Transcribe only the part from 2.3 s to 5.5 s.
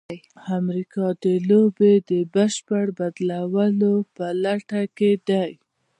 بشپړ بدلولو په لټه کې ده.